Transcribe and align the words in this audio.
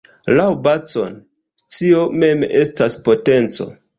Laŭ 0.37 0.45
Bacon, 0.67 1.19
"scio 1.63 2.01
mem 2.23 2.43
estas 2.63 2.99
potenco". 3.09 3.71